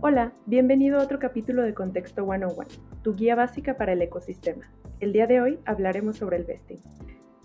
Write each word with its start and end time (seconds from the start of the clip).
Hola, 0.00 0.32
bienvenido 0.46 1.00
a 1.00 1.02
otro 1.02 1.18
capítulo 1.18 1.64
de 1.64 1.74
Contexto 1.74 2.24
101, 2.24 2.68
tu 3.02 3.16
guía 3.16 3.34
básica 3.34 3.76
para 3.76 3.94
el 3.94 4.00
ecosistema. 4.00 4.70
El 5.00 5.12
día 5.12 5.26
de 5.26 5.40
hoy 5.40 5.58
hablaremos 5.64 6.18
sobre 6.18 6.36
el 6.36 6.44
vesting. 6.44 6.78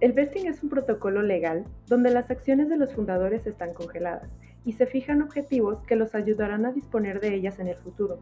El 0.00 0.14
vesting 0.14 0.48
es 0.48 0.60
un 0.64 0.68
protocolo 0.68 1.22
legal 1.22 1.64
donde 1.86 2.10
las 2.10 2.28
acciones 2.32 2.68
de 2.68 2.76
los 2.76 2.92
fundadores 2.92 3.46
están 3.46 3.72
congeladas 3.72 4.28
y 4.64 4.72
se 4.72 4.86
fijan 4.86 5.22
objetivos 5.22 5.84
que 5.84 5.94
los 5.94 6.16
ayudarán 6.16 6.66
a 6.66 6.72
disponer 6.72 7.20
de 7.20 7.34
ellas 7.34 7.60
en 7.60 7.68
el 7.68 7.76
futuro, 7.76 8.18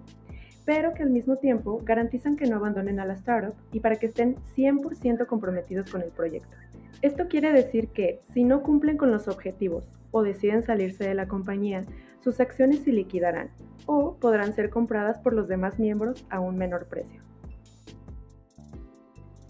pero 0.69 0.93
que 0.93 1.03
al 1.03 1.09
mismo 1.09 1.37
tiempo 1.37 1.80
garantizan 1.82 2.37
que 2.37 2.46
no 2.46 2.57
abandonen 2.57 3.00
a 3.00 3.07
la 3.07 3.14
startup 3.14 3.55
y 3.73 3.80
para 3.80 3.96
que 3.96 4.05
estén 4.05 4.37
100% 4.55 5.25
comprometidos 5.25 5.91
con 5.91 6.03
el 6.03 6.11
proyecto. 6.11 6.55
Esto 7.00 7.27
quiere 7.27 7.50
decir 7.53 7.89
que 7.89 8.21
si 8.35 8.45
no 8.45 8.62
cumplen 8.62 8.99
con 8.99 9.11
los 9.11 9.29
objetivos 9.29 9.85
o 10.11 10.23
deciden 10.23 10.62
salirse 10.62 11.09
de 11.09 11.14
la 11.14 11.26
compañía, 11.26 11.86
sus 12.23 12.39
acciones 12.39 12.81
se 12.81 12.93
liquidarán 12.93 13.49
o 13.86 14.17
podrán 14.17 14.53
ser 14.53 14.68
compradas 14.68 15.18
por 15.21 15.32
los 15.32 15.49
demás 15.49 15.79
miembros 15.79 16.26
a 16.29 16.39
un 16.39 16.59
menor 16.59 16.85
precio. 16.85 17.23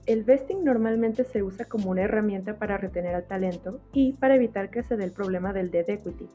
El 0.06 0.22
vesting 0.22 0.62
normalmente 0.62 1.24
se 1.24 1.42
usa 1.42 1.64
como 1.64 1.90
una 1.90 2.02
herramienta 2.02 2.58
para 2.58 2.78
retener 2.78 3.16
al 3.16 3.26
talento 3.26 3.80
y 3.92 4.12
para 4.12 4.36
evitar 4.36 4.70
que 4.70 4.84
se 4.84 4.96
dé 4.96 5.02
el 5.02 5.10
problema 5.10 5.52
del 5.52 5.72
dead 5.72 5.90
equity, 5.90 6.28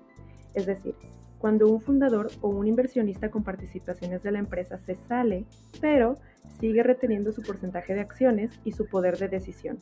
es 0.55 0.65
decir, 0.65 0.95
cuando 1.43 1.67
un 1.67 1.81
fundador 1.81 2.29
o 2.39 2.47
un 2.47 2.67
inversionista 2.67 3.29
con 3.29 3.43
participaciones 3.43 4.23
de 4.23 4.31
la 4.31 4.39
empresa 4.39 4.77
se 4.77 4.95
sale, 4.95 5.45
pero 5.81 6.15
sigue 6.61 6.83
reteniendo 6.83 7.33
su 7.33 7.41
porcentaje 7.41 7.93
de 7.93 7.99
acciones 7.99 8.57
y 8.63 8.71
su 8.71 8.87
poder 8.87 9.17
de 9.17 9.27
decisión. 9.27 9.81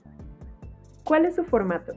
¿Cuál 1.04 1.26
es 1.26 1.36
su 1.36 1.44
formato? 1.44 1.94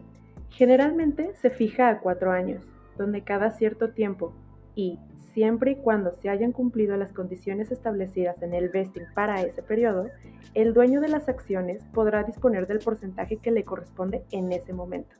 Generalmente 0.50 1.32
se 1.36 1.48
fija 1.48 1.88
a 1.88 2.00
cuatro 2.00 2.30
años, 2.30 2.62
donde 2.98 3.22
cada 3.22 3.52
cierto 3.52 3.88
tiempo 3.88 4.34
y 4.74 4.98
siempre 5.32 5.70
y 5.70 5.76
cuando 5.76 6.12
se 6.12 6.28
hayan 6.28 6.52
cumplido 6.52 6.98
las 6.98 7.14
condiciones 7.14 7.72
establecidas 7.72 8.42
en 8.42 8.52
el 8.52 8.68
vesting 8.68 9.06
para 9.14 9.40
ese 9.40 9.62
periodo, 9.62 10.10
el 10.52 10.74
dueño 10.74 11.00
de 11.00 11.08
las 11.08 11.30
acciones 11.30 11.82
podrá 11.94 12.22
disponer 12.22 12.66
del 12.66 12.80
porcentaje 12.80 13.38
que 13.38 13.50
le 13.50 13.64
corresponde 13.64 14.24
en 14.30 14.52
ese 14.52 14.74
momento. 14.74 15.16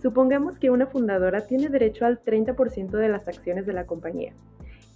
Supongamos 0.00 0.58
que 0.58 0.70
una 0.70 0.86
fundadora 0.86 1.46
tiene 1.46 1.68
derecho 1.68 2.06
al 2.06 2.22
30% 2.22 2.90
de 2.90 3.08
las 3.08 3.28
acciones 3.28 3.66
de 3.66 3.72
la 3.72 3.86
compañía. 3.86 4.32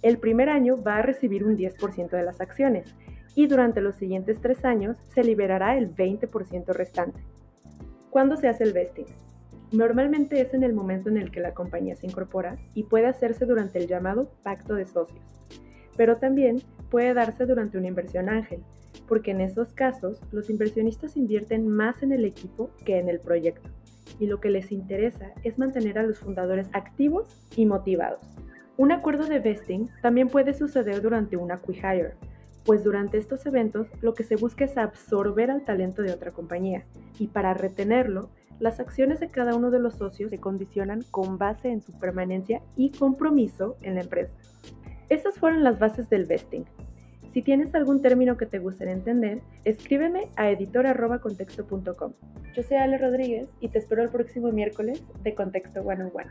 El 0.01 0.17
primer 0.17 0.49
año 0.49 0.81
va 0.81 0.97
a 0.97 1.01
recibir 1.01 1.43
un 1.43 1.57
10% 1.57 2.09
de 2.09 2.23
las 2.23 2.41
acciones 2.41 2.95
y 3.35 3.47
durante 3.47 3.81
los 3.81 3.95
siguientes 3.95 4.39
tres 4.39 4.63
años 4.65 4.97
se 5.13 5.23
liberará 5.23 5.77
el 5.77 5.93
20% 5.93 6.67
restante. 6.73 7.19
¿Cuándo 8.09 8.37
se 8.37 8.47
hace 8.47 8.63
el 8.63 8.73
vesting? 8.73 9.05
Normalmente 9.71 10.39
es 10.39 10.53
en 10.53 10.63
el 10.63 10.73
momento 10.73 11.09
en 11.09 11.17
el 11.17 11.31
que 11.31 11.41
la 11.41 11.53
compañía 11.53 11.95
se 11.95 12.07
incorpora 12.07 12.57
y 12.73 12.83
puede 12.83 13.07
hacerse 13.07 13.45
durante 13.45 13.79
el 13.79 13.87
llamado 13.87 14.31
pacto 14.43 14.75
de 14.75 14.85
socios, 14.85 15.25
pero 15.97 16.17
también 16.17 16.61
puede 16.89 17.13
darse 17.13 17.45
durante 17.45 17.77
una 17.77 17.87
inversión 17.87 18.29
ángel, 18.29 18.63
porque 19.07 19.31
en 19.31 19.41
esos 19.41 19.73
casos 19.73 20.21
los 20.31 20.49
inversionistas 20.49 21.17
invierten 21.17 21.67
más 21.67 22.03
en 22.03 22.13
el 22.13 22.25
equipo 22.25 22.69
que 22.85 22.99
en 22.99 23.09
el 23.09 23.19
proyecto, 23.19 23.69
y 24.19 24.27
lo 24.27 24.39
que 24.39 24.49
les 24.49 24.71
interesa 24.71 25.31
es 25.43 25.57
mantener 25.57 25.97
a 25.99 26.03
los 26.03 26.19
fundadores 26.19 26.67
activos 26.73 27.41
y 27.55 27.65
motivados. 27.65 28.21
Un 28.77 28.91
acuerdo 28.91 29.25
de 29.25 29.39
vesting 29.39 29.89
también 30.01 30.27
puede 30.27 30.53
suceder 30.53 31.01
durante 31.01 31.37
una 31.37 31.55
acquihire, 31.55 32.15
pues 32.65 32.83
durante 32.83 33.17
estos 33.17 33.45
eventos 33.45 33.87
lo 34.01 34.13
que 34.13 34.23
se 34.23 34.35
busca 34.35 34.65
es 34.65 34.77
absorber 34.77 35.51
al 35.51 35.63
talento 35.63 36.01
de 36.01 36.11
otra 36.11 36.31
compañía, 36.31 36.83
y 37.19 37.27
para 37.27 37.53
retenerlo 37.53 38.29
las 38.59 38.79
acciones 38.79 39.19
de 39.19 39.29
cada 39.29 39.55
uno 39.55 39.69
de 39.69 39.79
los 39.79 39.95
socios 39.95 40.29
se 40.29 40.39
condicionan 40.39 41.03
con 41.11 41.37
base 41.37 41.69
en 41.69 41.81
su 41.81 41.97
permanencia 41.99 42.61
y 42.75 42.91
compromiso 42.91 43.77
en 43.81 43.95
la 43.95 44.01
empresa. 44.01 44.33
Estas 45.09 45.37
fueron 45.37 45.63
las 45.63 45.77
bases 45.77 46.09
del 46.09 46.25
vesting. 46.25 46.65
Si 47.35 47.41
tienes 47.41 47.75
algún 47.75 48.01
término 48.01 48.37
que 48.37 48.45
te 48.45 48.59
gustaría 48.59 48.93
entender, 48.93 49.41
escríbeme 49.65 50.29
a 50.37 50.49
editor.contexto.com. 50.51 52.13
Yo 52.55 52.63
soy 52.63 52.77
Ale 52.77 52.97
Rodríguez 52.97 53.49
y 53.59 53.67
te 53.67 53.79
espero 53.79 54.03
el 54.03 54.09
próximo 54.09 54.53
miércoles 54.53 55.03
de 55.21 55.35
Contexto 55.35 55.81
One 55.81 56.05
on 56.05 56.11
One. 56.13 56.29